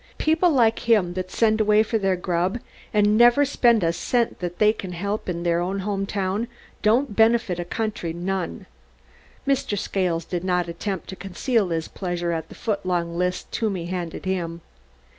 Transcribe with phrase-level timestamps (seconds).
[0.17, 2.57] "People like him that send away for their grub
[2.91, 6.47] and never spend a cent they can help in their home town
[6.81, 8.65] don't benefit a country none."
[9.47, 9.77] Mr.
[9.77, 14.25] Scales did not attempt to conceal his pleasure at the foot long list Toomey handed
[14.25, 14.61] him.